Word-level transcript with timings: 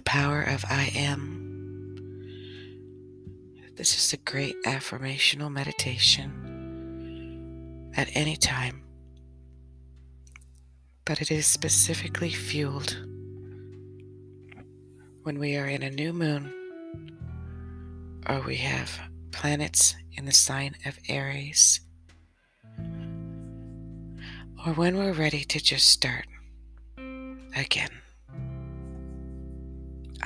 power 0.00 0.42
of 0.42 0.64
I 0.68 0.90
am. 0.94 1.44
This 3.76 3.96
is 3.96 4.12
a 4.12 4.16
great 4.18 4.56
affirmational 4.64 5.52
meditation 5.52 6.52
at 7.96 8.08
any 8.14 8.36
time, 8.36 8.82
but 11.04 11.20
it 11.20 11.30
is 11.30 11.46
specifically 11.46 12.30
fueled 12.30 12.96
when 15.22 15.38
we 15.38 15.56
are 15.56 15.66
in 15.66 15.82
a 15.82 15.90
new 15.90 16.12
moon 16.12 16.52
or 18.28 18.40
we 18.40 18.56
have 18.56 18.98
planets 19.30 19.94
in 20.12 20.24
the 20.24 20.32
sign 20.32 20.74
of 20.84 20.98
Aries 21.08 21.80
or 24.66 24.72
when 24.72 24.96
we're 24.96 25.12
ready 25.12 25.44
to 25.44 25.60
just 25.60 25.88
start 25.88 26.26
again. 27.54 27.90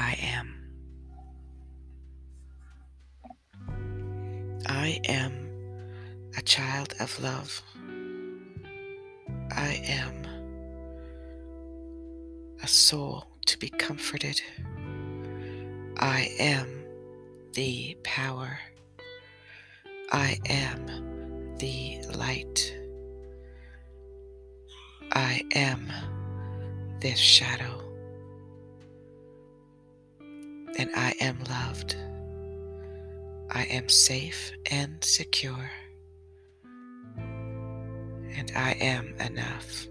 I 0.00 0.16
am. 0.22 0.54
I 4.66 4.98
am 5.04 5.50
a 6.38 6.40
child 6.40 6.94
of 7.00 7.22
love. 7.22 7.62
I 9.50 9.82
am 9.84 10.24
a 12.62 12.66
soul 12.66 13.26
to 13.44 13.58
be 13.58 13.68
comforted. 13.68 14.40
I 15.98 16.34
am 16.38 16.82
the 17.52 17.98
power. 18.02 18.58
I 20.10 20.38
am 20.46 21.56
the 21.58 22.00
light. 22.16 22.74
I 25.12 25.42
am 25.54 25.92
this 27.00 27.18
shadow. 27.18 27.89
And 30.80 30.90
I 30.96 31.12
am 31.20 31.36
loved. 31.40 31.94
I 33.50 33.64
am 33.64 33.90
safe 33.90 34.50
and 34.70 35.04
secure. 35.04 35.70
And 37.18 38.50
I 38.56 38.70
am 38.80 39.14
enough. 39.20 39.86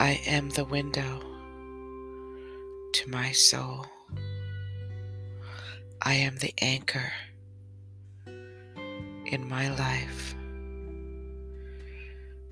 I 0.00 0.20
am 0.26 0.50
the 0.50 0.64
window 0.64 1.20
to 2.94 3.08
my 3.08 3.30
soul. 3.30 3.86
I 6.02 6.14
am 6.14 6.38
the 6.38 6.52
anchor 6.60 7.12
in 8.26 9.48
my 9.48 9.68
life. 9.76 10.34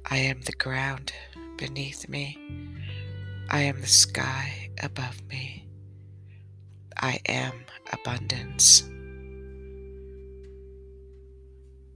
I 0.09 0.19
am 0.19 0.43
the 0.43 0.53
ground 0.53 1.13
beneath 1.57 2.09
me. 2.09 2.39
I 3.49 3.61
am 3.63 3.81
the 3.81 3.87
sky 3.87 4.71
above 4.83 5.23
me. 5.29 5.69
I 6.97 7.21
am 7.27 7.53
abundance. 7.93 8.83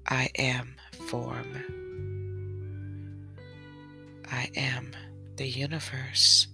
I 0.07 0.31
am 0.37 0.77
form. 1.09 1.65
I 4.31 4.49
am 4.55 4.93
the 5.37 5.49
universe, 5.49 6.47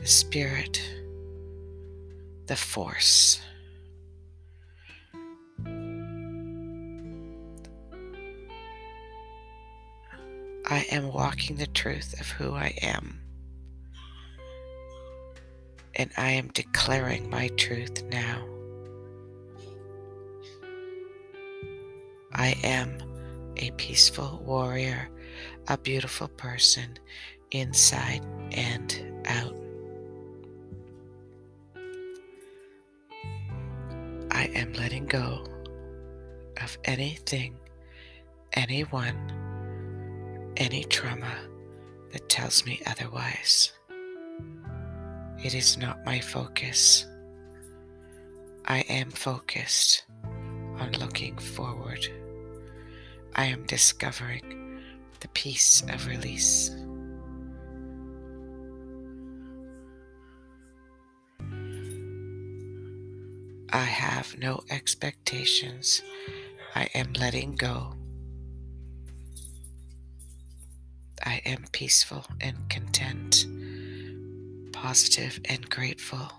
the 0.00 0.06
spirit, 0.06 0.82
the 2.46 2.56
force. 2.56 3.40
I 10.68 10.80
am 10.90 11.12
walking 11.12 11.56
the 11.56 11.66
truth 11.66 12.20
of 12.20 12.28
who 12.28 12.52
I 12.52 12.74
am. 12.82 13.20
And 15.98 16.10
I 16.16 16.30
am 16.32 16.48
declaring 16.48 17.30
my 17.30 17.48
truth 17.56 18.04
now. 18.10 18.44
I 22.34 22.54
am 22.62 22.98
a 23.56 23.70
peaceful 23.72 24.42
warrior, 24.44 25.08
a 25.68 25.78
beautiful 25.78 26.28
person 26.28 26.98
inside 27.50 28.22
and 28.52 29.22
out. 29.24 29.56
I 34.30 34.50
am 34.54 34.74
letting 34.74 35.06
go 35.06 35.46
of 36.62 36.76
anything, 36.84 37.56
anyone, 38.52 39.16
any 40.58 40.84
trauma 40.84 41.38
that 42.12 42.28
tells 42.28 42.66
me 42.66 42.82
otherwise. 42.86 43.72
It 45.44 45.54
is 45.54 45.76
not 45.78 46.04
my 46.04 46.20
focus. 46.20 47.06
I 48.64 48.80
am 48.88 49.10
focused 49.10 50.04
on 50.78 50.92
looking 50.98 51.36
forward. 51.38 52.06
I 53.34 53.44
am 53.46 53.64
discovering 53.66 54.80
the 55.20 55.28
peace 55.28 55.82
of 55.88 56.06
release. 56.06 56.74
I 63.72 63.84
have 63.84 64.38
no 64.38 64.64
expectations. 64.70 66.02
I 66.74 66.88
am 66.94 67.12
letting 67.12 67.56
go. 67.56 67.94
I 71.24 71.42
am 71.44 71.64
peaceful 71.72 72.24
and 72.40 72.56
content, 72.70 73.46
positive 74.76 75.40
and 75.46 75.68
grateful, 75.70 76.30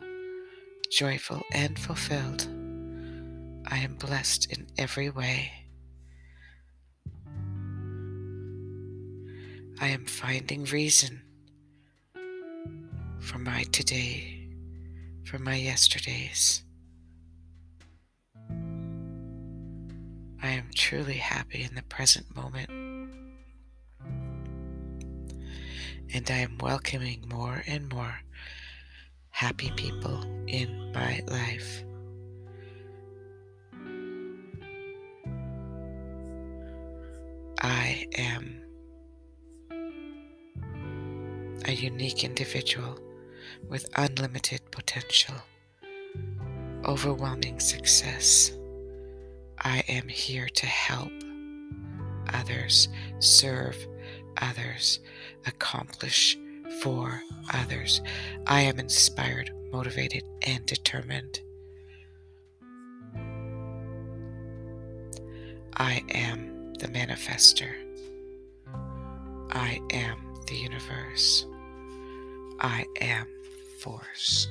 joyful 0.92 1.42
and 1.52 1.78
fulfilled. 1.78 2.48
I 3.66 3.80
am 3.80 3.96
blessed 3.96 4.52
in 4.52 4.68
every 4.78 5.10
way. 5.10 5.52
I 9.82 9.88
am 9.88 10.06
finding 10.06 10.66
reason 10.66 11.22
for 13.20 13.40
my 13.40 13.64
today, 13.72 14.48
for 15.26 15.40
my 15.40 15.56
yesterdays. 15.56 16.64
I 20.44 20.50
am 20.50 20.70
truly 20.76 21.18
happy 21.18 21.64
in 21.64 21.74
the 21.74 21.84
present 21.84 22.36
moment. 22.36 22.70
And 26.14 26.32
I 26.32 26.38
am 26.38 26.60
welcoming 26.60 27.26
more 27.28 27.64
and 27.68 27.92
more 27.92 28.22
happy 29.38 29.72
people 29.76 30.20
in 30.48 30.92
my 30.96 31.22
life. 31.28 31.84
I 37.62 38.08
am 38.18 38.64
a 41.66 41.72
unique 41.72 42.24
individual 42.24 42.98
with 43.70 43.88
unlimited 43.96 44.62
potential, 44.72 45.36
overwhelming 46.86 47.60
success. 47.60 48.52
I 49.60 49.84
am 49.88 50.08
here 50.08 50.50
to 50.50 50.66
help 50.66 51.12
others, 52.34 52.90
serve 53.20 53.78
others, 54.42 55.00
accomplish 55.46 56.36
for 56.82 57.22
others. 57.54 58.02
I 58.46 58.62
am 58.62 58.80
inspired, 58.80 59.52
motivated, 59.72 60.24
and 60.46 60.66
determined. 60.66 61.42
I 65.76 66.04
am 66.10 66.74
the 66.74 66.88
manifester. 66.88 67.72
I 69.52 69.80
am 69.92 70.18
the 70.48 70.56
universe. 70.56 71.46
I 72.60 72.86
am 73.02 73.28
force. 73.80 74.48